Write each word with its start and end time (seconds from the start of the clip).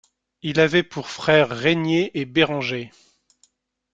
Il 0.41 0.59
avait 0.59 0.81
pour 0.81 1.09
frères 1.09 1.49
Rénier 1.51 2.09
et 2.19 2.25
Bérenger. 2.25 2.89